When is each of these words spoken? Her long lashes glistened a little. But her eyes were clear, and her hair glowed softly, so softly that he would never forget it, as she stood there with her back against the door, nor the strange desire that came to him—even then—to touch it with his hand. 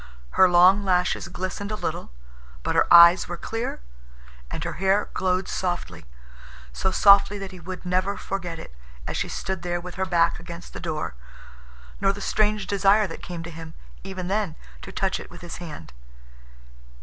Her 0.31 0.49
long 0.49 0.83
lashes 0.83 1.27
glistened 1.27 1.69
a 1.71 1.75
little. 1.75 2.09
But 2.63 2.73
her 2.73 2.91
eyes 2.91 3.27
were 3.27 3.37
clear, 3.37 3.81
and 4.49 4.63
her 4.63 4.73
hair 4.81 5.09
glowed 5.13 5.47
softly, 5.47 6.05
so 6.73 6.89
softly 6.89 7.37
that 7.37 7.51
he 7.51 7.59
would 7.59 7.85
never 7.85 8.17
forget 8.17 8.57
it, 8.57 8.73
as 9.05 9.15
she 9.15 9.29
stood 9.29 9.61
there 9.61 9.79
with 9.79 10.01
her 10.01 10.05
back 10.05 10.39
against 10.39 10.73
the 10.73 10.79
door, 10.79 11.13
nor 11.99 12.13
the 12.13 12.19
strange 12.19 12.65
desire 12.65 13.05
that 13.05 13.21
came 13.21 13.43
to 13.43 13.51
him—even 13.51 14.27
then—to 14.27 14.91
touch 14.91 15.19
it 15.19 15.29
with 15.29 15.41
his 15.41 15.57
hand. 15.57 15.93